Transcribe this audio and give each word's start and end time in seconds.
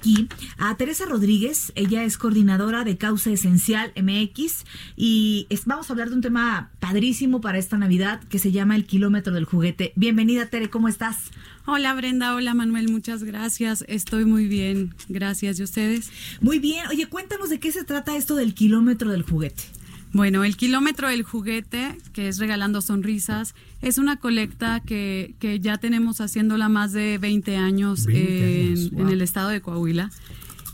Aquí 0.00 0.28
a 0.56 0.74
Teresa 0.78 1.04
Rodríguez. 1.04 1.72
Ella 1.74 2.04
es 2.04 2.16
coordinadora 2.16 2.84
de 2.84 2.96
Causa 2.96 3.30
Esencial 3.32 3.92
MX 3.96 4.64
y 4.96 5.46
es- 5.50 5.66
vamos 5.66 5.90
a 5.90 5.92
hablar 5.92 6.08
de 6.08 6.14
un 6.14 6.22
tema 6.22 6.70
padrísimo 6.80 7.42
para 7.42 7.58
esta 7.58 7.76
Navidad 7.76 8.22
que 8.30 8.38
se 8.38 8.50
llama 8.50 8.76
el 8.76 8.86
kilómetro 8.86 9.34
del 9.34 9.44
juguete. 9.44 9.92
Bienvenida, 9.96 10.46
Tere. 10.46 10.70
¿Cómo 10.70 10.88
estás? 10.88 11.18
Hola 11.66 11.92
Brenda, 11.92 12.34
hola 12.34 12.54
Manuel, 12.54 12.90
muchas 12.90 13.24
gracias. 13.24 13.84
Estoy 13.88 14.24
muy 14.24 14.46
bien, 14.48 14.94
gracias. 15.10 15.60
¿Y 15.60 15.64
ustedes? 15.64 16.10
Muy 16.40 16.58
bien. 16.60 16.86
Oye, 16.88 17.04
cuéntanos 17.06 17.50
de 17.50 17.60
qué 17.60 17.70
se 17.70 17.84
trata 17.84 18.16
esto 18.16 18.36
del 18.36 18.54
kilómetro 18.54 19.10
del 19.10 19.22
juguete. 19.22 19.64
Bueno, 20.12 20.42
el 20.44 20.56
kilómetro 20.56 21.08
del 21.08 21.22
juguete, 21.22 21.96
que 22.12 22.26
es 22.28 22.38
Regalando 22.38 22.80
Sonrisas, 22.82 23.54
es 23.80 23.96
una 23.98 24.16
colecta 24.16 24.80
que, 24.80 25.34
que 25.38 25.60
ya 25.60 25.78
tenemos 25.78 26.20
haciéndola 26.20 26.68
más 26.68 26.92
de 26.92 27.18
20 27.18 27.56
años, 27.56 28.06
20 28.06 28.44
años, 28.68 28.80
en, 28.80 28.90
wow. 28.90 29.00
en 29.02 29.08
el 29.10 29.22
estado 29.22 29.50
de 29.50 29.60
Coahuila. 29.60 30.10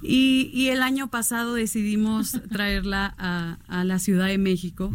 Y, 0.02 0.50
y 0.54 0.68
el 0.68 0.82
año 0.82 1.08
pasado 1.08 1.54
decidimos 1.54 2.32
traerla 2.50 3.14
a, 3.18 3.58
a 3.68 3.84
la 3.84 3.98
Ciudad 3.98 4.26
de 4.28 4.38
México. 4.38 4.90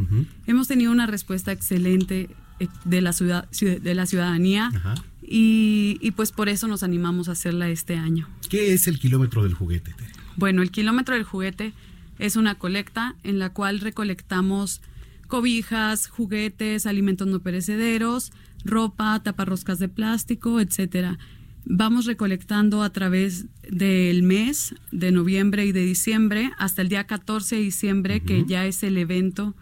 Hemos 0.47 0.67
tenido 0.67 0.91
una 0.91 1.05
respuesta 1.05 1.51
excelente 1.51 2.29
eh, 2.59 2.67
de 2.85 3.01
la, 3.01 3.13
ciudad, 3.13 3.47
ciud- 3.51 3.79
de 3.79 3.94
la 3.95 4.05
ciudadanía 4.07 4.71
Ajá. 4.73 4.95
y, 5.21 5.97
y 6.01 6.11
pues 6.11 6.31
por 6.31 6.49
eso 6.49 6.67
nos 6.67 6.81
animamos 6.83 7.29
a 7.29 7.33
hacerla 7.33 7.69
este 7.69 7.95
año. 7.95 8.27
¿Qué 8.49 8.73
es 8.73 8.88
el 8.88 8.99
kilómetro 8.99 9.44
del 9.44 9.53
juguete, 9.53 9.94
Tere? 9.94 10.11
Bueno, 10.38 10.61
el 10.61 10.71
kilómetro 10.71 11.13
del 11.16 11.23
juguete 11.25 11.73
es 12.19 12.35
una 12.35 12.55
colecta 12.55 13.15
en 13.23 13.39
la 13.39 13.51
cual 13.51 13.79
recolectamos 13.79 14.81
cobijas, 15.27 16.07
juguetes, 16.07 16.85
alimentos 16.85 17.27
no 17.27 17.39
perecederos, 17.39 18.31
ropa, 18.65 19.21
taparroscas 19.23 19.79
de 19.79 19.87
plástico, 19.87 20.59
etcétera. 20.59 21.17
Vamos 21.65 22.05
recolectando 22.05 22.81
a 22.83 22.91
través 22.91 23.45
del 23.69 24.23
mes 24.23 24.75
de 24.91 25.11
noviembre 25.11 25.65
y 25.65 25.71
de 25.71 25.85
diciembre 25.85 26.51
hasta 26.57 26.81
el 26.81 26.89
día 26.89 27.05
14 27.05 27.55
de 27.55 27.61
diciembre, 27.61 28.19
que 28.21 28.45
ya 28.45 28.65
es 28.65 28.83
el 28.83 28.97
evento. 28.97 29.55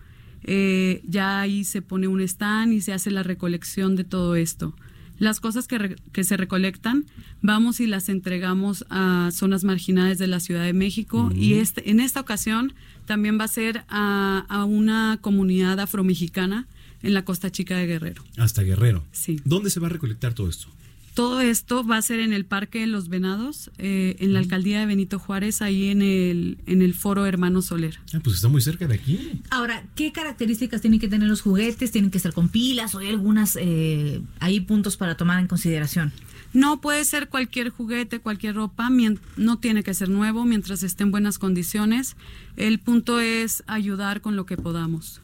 Eh, 0.43 1.01
ya 1.05 1.41
ahí 1.41 1.63
se 1.65 1.81
pone 1.81 2.07
un 2.07 2.21
stand 2.21 2.73
y 2.73 2.81
se 2.81 2.93
hace 2.93 3.11
la 3.11 3.23
recolección 3.23 3.95
de 3.95 4.05
todo 4.05 4.35
esto. 4.35 4.73
Las 5.19 5.39
cosas 5.39 5.67
que, 5.67 5.77
re- 5.77 5.95
que 6.11 6.23
se 6.23 6.37
recolectan, 6.37 7.05
vamos 7.41 7.79
y 7.79 7.87
las 7.87 8.09
entregamos 8.09 8.85
a 8.89 9.29
zonas 9.31 9.63
marginadas 9.63 10.17
de 10.17 10.27
la 10.27 10.39
Ciudad 10.39 10.63
de 10.63 10.73
México 10.73 11.29
y 11.35 11.55
este, 11.55 11.89
en 11.91 11.99
esta 11.99 12.19
ocasión 12.21 12.73
también 13.05 13.39
va 13.39 13.43
a 13.43 13.49
ser 13.49 13.83
a, 13.89 14.45
a 14.49 14.63
una 14.65 15.17
comunidad 15.21 15.79
afromexicana 15.79 16.67
en 17.03 17.13
la 17.13 17.23
Costa 17.25 17.51
Chica 17.51 17.77
de 17.77 17.85
Guerrero. 17.87 18.23
Hasta 18.37 18.61
Guerrero. 18.63 19.05
Sí. 19.11 19.39
¿Dónde 19.45 19.69
se 19.69 19.79
va 19.79 19.87
a 19.87 19.89
recolectar 19.89 20.33
todo 20.33 20.49
esto? 20.49 20.67
Todo 21.13 21.41
esto 21.41 21.85
va 21.85 21.97
a 21.97 22.01
ser 22.01 22.19
en 22.19 22.33
el 22.33 22.45
Parque 22.45 22.79
de 22.79 22.87
los 22.87 23.09
Venados, 23.09 23.71
eh, 23.77 24.15
en 24.19 24.33
la 24.33 24.39
alcaldía 24.39 24.79
de 24.79 24.85
Benito 24.85 25.19
Juárez, 25.19 25.61
ahí 25.61 25.89
en 25.89 26.01
el, 26.01 26.57
en 26.65 26.81
el 26.81 26.93
foro 26.93 27.25
Hermano 27.25 27.61
Soler. 27.61 27.99
Ah, 28.13 28.19
pues 28.23 28.37
está 28.37 28.47
muy 28.47 28.61
cerca 28.61 28.87
de 28.87 28.95
aquí. 28.95 29.41
Ahora, 29.49 29.83
¿qué 29.95 30.11
características 30.11 30.81
tienen 30.81 30.99
que 30.99 31.07
tener 31.07 31.27
los 31.27 31.41
juguetes? 31.41 31.91
¿Tienen 31.91 32.11
que 32.11 32.17
estar 32.17 32.33
con 32.33 32.49
pilas 32.49 32.95
o 32.95 32.99
hay 32.99 33.09
algunas, 33.09 33.57
eh, 33.59 34.21
hay 34.39 34.59
puntos 34.61 34.97
para 34.97 35.15
tomar 35.15 35.39
en 35.39 35.47
consideración? 35.47 36.13
No 36.53 36.81
puede 36.81 37.05
ser 37.05 37.29
cualquier 37.29 37.69
juguete, 37.69 38.19
cualquier 38.19 38.55
ropa, 38.55 38.89
no 39.37 39.59
tiene 39.59 39.83
que 39.83 39.93
ser 39.93 40.09
nuevo 40.09 40.45
mientras 40.45 40.81
esté 40.81 41.03
en 41.03 41.11
buenas 41.11 41.37
condiciones. 41.37 42.15
El 42.55 42.79
punto 42.79 43.19
es 43.19 43.63
ayudar 43.67 44.21
con 44.21 44.35
lo 44.35 44.45
que 44.45 44.57
podamos. 44.57 45.21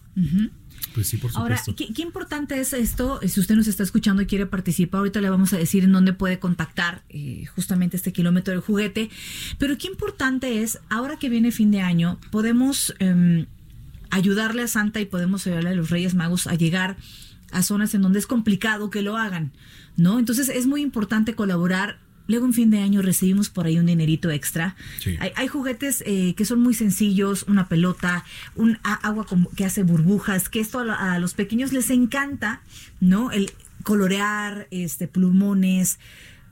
Pues 0.94 1.08
sí, 1.08 1.18
por 1.18 1.30
Ahora, 1.36 1.58
supuesto. 1.58 1.76
¿qué, 1.86 1.94
qué 1.94 2.02
importante 2.04 2.60
es 2.60 2.72
esto? 2.72 3.22
Eh, 3.22 3.28
Si 3.28 3.40
usted 3.42 3.56
nos 3.56 3.68
está 3.68 3.84
escuchando 3.84 4.22
y 4.22 4.28
quiere 4.28 4.46
participar, 4.46 5.00
ahorita 5.00 5.20
le 5.20 5.30
vamos 5.30 5.52
a 5.52 5.58
decir 5.58 5.84
en 5.84 5.92
dónde 5.92 6.14
puede 6.14 6.40
contactar 6.40 7.04
eh, 7.10 7.46
justamente 7.54 7.98
este 7.98 8.14
kilómetro 8.14 8.54
del 8.54 8.62
juguete. 8.62 9.10
Pero 9.58 9.78
qué 9.78 9.88
importante 9.88 10.62
es, 10.64 10.80
ahora 10.90 11.18
que 11.18 11.28
viene 11.30 11.52
fin 11.52 11.70
de 11.72 11.82
año, 11.82 12.18
podemos 12.32 12.96
em, 13.00 13.46
ayudarle 14.10 14.62
a 14.62 14.68
Santa 14.68 15.02
y 15.02 15.06
podemos 15.06 15.46
ayudarle 15.46 15.72
a 15.72 15.76
los 15.76 15.90
Reyes 15.90 16.16
Magos 16.16 16.48
a 16.48 16.56
llegar 16.56 16.96
a 17.52 17.62
zonas 17.62 17.94
en 17.94 18.02
donde 18.02 18.20
es 18.20 18.28
complicado 18.28 18.90
que 18.90 19.02
lo 19.02 19.18
hagan, 19.18 19.52
¿no? 19.98 20.18
Entonces 20.20 20.48
es 20.50 20.66
muy 20.66 20.82
importante 20.82 21.36
colaborar. 21.36 22.00
Luego 22.28 22.46
en 22.46 22.54
fin 22.54 22.72
de 22.72 22.80
año 22.80 23.02
recibimos 23.02 23.50
por 23.50 23.66
ahí 23.68 23.78
un 23.78 23.86
dinerito 23.86 24.32
extra. 24.32 24.76
Sí. 25.00 25.16
Hay, 25.20 25.32
hay 25.36 25.48
juguetes 25.48 26.04
eh, 26.08 26.34
que 26.36 26.46
son 26.46 26.60
muy 26.60 26.74
sencillos, 26.74 27.44
una 27.48 27.68
pelota, 27.68 28.24
un 28.56 28.78
agua 28.84 29.26
que 29.56 29.66
hace 29.66 29.84
burbujas, 29.84 30.50
que 30.50 30.60
esto 30.60 30.80
a 30.80 31.20
los 31.20 31.34
pequeños 31.36 31.72
les 31.72 31.90
encanta, 31.92 32.62
¿no? 33.00 33.32
El 33.32 33.52
colorear, 33.84 34.68
este, 34.72 35.08
plumones, 35.08 36.00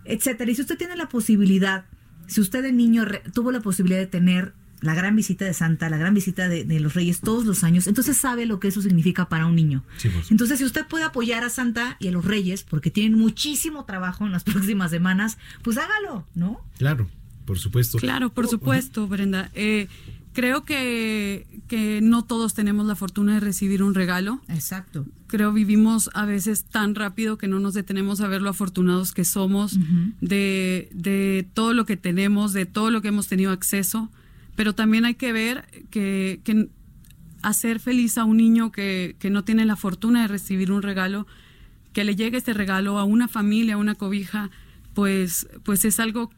etcétera. 0.05 0.51
Y 0.51 0.55
si 0.55 0.61
usted 0.61 0.77
tiene 0.77 0.95
la 0.95 1.09
posibilidad, 1.09 1.85
si 2.27 2.39
usted 2.41 2.61
de 2.61 2.71
niño 2.71 3.05
re- 3.05 3.23
tuvo 3.33 3.51
la 3.51 3.61
posibilidad 3.61 3.99
de 3.99 4.07
tener 4.07 4.53
la 4.83 4.93
gran 4.93 5.15
visita 5.15 5.45
de 5.45 5.53
Santa, 5.53 5.89
la 5.89 5.97
gran 5.97 6.13
visita 6.13 6.49
de, 6.49 6.65
de 6.65 6.79
los 6.79 6.93
Reyes 6.93 7.21
todos 7.21 7.45
los 7.45 7.63
años, 7.63 7.87
entonces 7.87 8.17
sabe 8.17 8.45
lo 8.45 8.59
que 8.59 8.67
eso 8.67 8.81
significa 8.81 9.29
para 9.29 9.45
un 9.45 9.55
niño. 9.55 9.83
Sí. 9.97 10.09
Entonces, 10.29 10.59
si 10.59 10.65
usted 10.65 10.85
puede 10.85 11.05
apoyar 11.05 11.43
a 11.43 11.49
Santa 11.49 11.95
y 11.99 12.09
a 12.09 12.11
los 12.11 12.25
Reyes, 12.25 12.63
porque 12.63 12.91
tienen 12.91 13.17
muchísimo 13.17 13.85
trabajo 13.85 14.25
en 14.25 14.33
las 14.33 14.43
próximas 14.43 14.91
semanas, 14.91 15.37
pues 15.61 15.77
hágalo, 15.77 16.27
¿no? 16.35 16.59
Claro, 16.77 17.07
por 17.45 17.59
supuesto. 17.59 17.97
Claro, 17.97 18.33
por 18.33 18.47
supuesto, 18.47 19.07
Brenda. 19.07 19.49
Eh, 19.53 19.87
creo 20.33 20.65
que, 20.65 21.47
que 21.69 22.01
no 22.01 22.23
todos 22.23 22.53
tenemos 22.53 22.85
la 22.85 22.95
fortuna 22.95 23.35
de 23.35 23.39
recibir 23.39 23.83
un 23.83 23.93
regalo. 23.93 24.41
Exacto. 24.49 25.05
Creo 25.27 25.53
vivimos 25.53 26.09
a 26.13 26.25
veces 26.25 26.65
tan 26.65 26.93
rápido 26.93 27.37
que 27.37 27.47
no 27.47 27.59
nos 27.59 27.73
detenemos 27.73 28.19
a 28.19 28.27
ver 28.27 28.41
lo 28.41 28.49
afortunados 28.49 29.13
que 29.13 29.23
somos, 29.23 29.79
de, 30.19 30.89
de 30.91 31.47
todo 31.53 31.73
lo 31.73 31.85
que 31.85 31.95
tenemos, 31.95 32.51
de 32.51 32.65
todo 32.65 32.91
lo 32.91 33.01
que 33.01 33.07
hemos 33.07 33.27
tenido 33.27 33.51
acceso. 33.51 34.11
Pero 34.55 34.73
también 34.75 35.05
hay 35.05 35.15
que 35.15 35.31
ver 35.31 35.65
que, 35.89 36.39
que 36.43 36.69
hacer 37.41 37.79
feliz 37.79 38.17
a 38.17 38.23
un 38.23 38.37
niño 38.37 38.71
que, 38.71 39.15
que 39.19 39.29
no 39.29 39.43
tiene 39.43 39.65
la 39.65 39.75
fortuna 39.75 40.21
de 40.21 40.27
recibir 40.27 40.71
un 40.71 40.81
regalo, 40.81 41.27
que 41.91 42.03
le 42.03 42.15
llegue 42.15 42.37
este 42.37 42.53
regalo 42.53 42.97
a 42.99 43.03
una 43.03 43.27
familia, 43.27 43.75
a 43.75 43.77
una 43.77 43.95
cobija, 43.95 44.49
pues, 44.93 45.47
pues 45.63 45.85
es 45.85 45.99
algo 45.99 46.31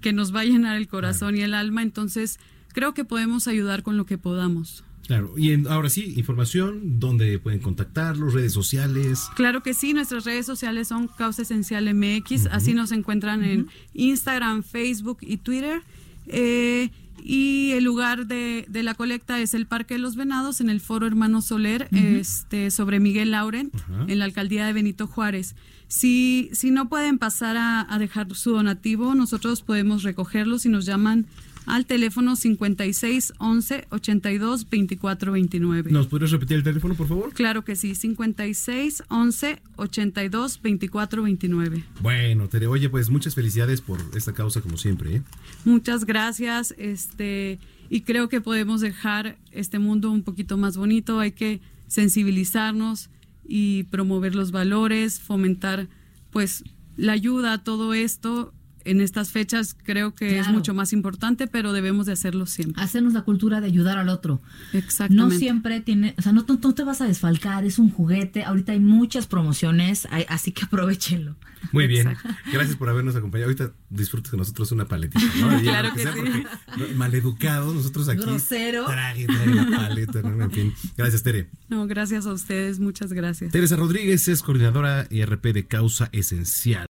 que 0.00 0.12
nos 0.12 0.34
va 0.34 0.40
a 0.40 0.44
llenar 0.44 0.76
el 0.76 0.88
corazón 0.88 1.36
y 1.36 1.40
el 1.40 1.54
alma. 1.54 1.82
Entonces, 1.82 2.38
creo 2.72 2.94
que 2.94 3.04
podemos 3.04 3.48
ayudar 3.48 3.82
con 3.82 3.96
lo 3.96 4.04
que 4.06 4.18
podamos. 4.18 4.84
Claro, 5.06 5.34
y 5.38 5.52
en- 5.52 5.68
ahora 5.68 5.88
sí, 5.88 6.14
información, 6.16 6.98
dónde 6.98 7.38
pueden 7.38 7.60
contactarlos, 7.60 8.34
redes 8.34 8.52
sociales. 8.52 9.28
Claro 9.36 9.62
que 9.62 9.72
sí, 9.72 9.94
nuestras 9.94 10.24
redes 10.24 10.44
sociales 10.46 10.88
son 10.88 11.06
Causa 11.08 11.42
Esencial 11.42 11.88
MX, 11.94 12.46
así 12.50 12.74
nos 12.74 12.90
encuentran 12.92 13.44
en 13.44 13.68
Instagram, 13.94 14.62
Facebook 14.64 15.18
y 15.20 15.36
Twitter. 15.38 15.82
Eh, 16.26 16.90
y 17.28 17.72
el 17.72 17.82
lugar 17.82 18.28
de, 18.28 18.66
de 18.68 18.84
la 18.84 18.94
colecta 18.94 19.40
es 19.40 19.52
el 19.52 19.66
Parque 19.66 19.94
de 19.94 19.98
los 19.98 20.14
Venados, 20.14 20.60
en 20.60 20.70
el 20.70 20.80
Foro 20.80 21.08
Hermano 21.08 21.42
Soler, 21.42 21.88
este, 21.90 22.70
sobre 22.70 23.00
Miguel 23.00 23.32
Laurent, 23.32 23.74
en 24.06 24.18
la 24.20 24.24
alcaldía 24.24 24.64
de 24.64 24.72
Benito 24.72 25.08
Juárez. 25.08 25.56
Si, 25.88 26.50
si 26.52 26.70
no 26.70 26.88
pueden 26.88 27.18
pasar 27.18 27.56
a, 27.56 27.92
a 27.92 27.98
dejar 27.98 28.32
su 28.36 28.52
donativo, 28.52 29.16
nosotros 29.16 29.62
podemos 29.62 30.04
recogerlo 30.04 30.60
si 30.60 30.68
nos 30.68 30.86
llaman 30.86 31.26
al 31.66 31.84
teléfono 31.84 32.36
56 32.36 33.34
11 33.38 33.86
82 33.90 34.70
24 34.70 35.32
29. 35.32 35.90
¿Nos 35.90 36.06
podrías 36.06 36.30
repetir 36.30 36.56
el 36.56 36.62
teléfono, 36.62 36.94
por 36.94 37.08
favor? 37.08 37.32
Claro 37.32 37.64
que 37.64 37.76
sí, 37.76 37.94
56 37.94 39.02
11 39.08 39.62
82 39.76 40.62
24 40.62 41.22
29. 41.22 41.84
Bueno, 42.00 42.48
Tere, 42.48 42.68
oye, 42.68 42.88
pues 42.88 43.10
muchas 43.10 43.34
felicidades 43.34 43.80
por 43.80 44.00
esta 44.14 44.32
causa, 44.32 44.60
como 44.60 44.76
siempre. 44.76 45.16
¿eh? 45.16 45.22
Muchas 45.64 46.04
gracias, 46.04 46.74
este 46.78 47.58
y 47.88 48.00
creo 48.00 48.28
que 48.28 48.40
podemos 48.40 48.80
dejar 48.80 49.36
este 49.52 49.78
mundo 49.78 50.10
un 50.10 50.22
poquito 50.22 50.56
más 50.56 50.76
bonito, 50.76 51.20
hay 51.20 51.32
que 51.32 51.60
sensibilizarnos 51.86 53.10
y 53.46 53.84
promover 53.84 54.34
los 54.34 54.50
valores, 54.50 55.20
fomentar 55.20 55.88
pues 56.30 56.64
la 56.96 57.12
ayuda 57.12 57.52
a 57.52 57.58
todo 57.58 57.94
esto 57.94 58.52
en 58.86 59.00
estas 59.00 59.30
fechas 59.30 59.76
creo 59.84 60.14
que 60.14 60.38
es 60.38 60.48
mucho 60.48 60.74
más 60.74 60.92
importante, 60.92 61.46
pero 61.46 61.72
debemos 61.72 62.06
de 62.06 62.12
hacerlo 62.12 62.46
siempre. 62.46 62.82
Hacernos 62.82 63.12
la 63.12 63.22
cultura 63.22 63.60
de 63.60 63.66
ayudar 63.66 63.98
al 63.98 64.08
otro. 64.08 64.40
Exactamente. 64.72 65.34
No 65.34 65.38
siempre 65.38 65.80
tiene, 65.80 66.14
o 66.18 66.22
sea, 66.22 66.32
no, 66.32 66.44
no, 66.48 66.58
no 66.62 66.74
te 66.74 66.84
vas 66.84 67.00
a 67.00 67.06
desfalcar, 67.06 67.64
es 67.64 67.78
un 67.78 67.90
juguete. 67.90 68.44
Ahorita 68.44 68.72
hay 68.72 68.80
muchas 68.80 69.26
promociones, 69.26 70.06
hay- 70.10 70.26
así 70.28 70.52
que 70.52 70.64
aprovechenlo. 70.66 71.36
Muy 71.72 71.86
bien. 71.88 72.08
Exacto. 72.08 72.28
Gracias 72.52 72.76
por 72.76 72.88
habernos 72.88 73.16
acompañado. 73.16 73.50
Ahorita 73.50 73.72
disfrutes 73.90 74.30
con 74.30 74.38
nosotros 74.38 74.70
una 74.72 74.86
paletita, 74.86 75.24
¿no? 75.40 75.58
Y 75.60 75.62
Claro 75.62 75.92
que 75.94 76.02
sea 76.02 76.12
sí. 76.14 76.94
Maleducados, 76.94 77.74
nosotros 77.74 78.08
aquí. 78.08 78.22
Grosero. 78.22 78.84
Trague, 78.86 79.26
trague 79.26 79.54
la 79.54 79.76
paleta, 79.76 80.22
¿no? 80.22 80.44
En 80.44 80.50
fin. 80.50 80.74
Gracias, 80.96 81.22
Tere. 81.22 81.48
No, 81.68 81.86
gracias 81.86 82.26
a 82.26 82.32
ustedes, 82.32 82.78
muchas 82.78 83.12
gracias. 83.12 83.50
Teresa 83.52 83.74
Rodríguez 83.76 84.28
es 84.28 84.42
coordinadora 84.42 85.06
IRP 85.10 85.46
de 85.52 85.66
Causa 85.66 86.08
Esencial. 86.12 86.86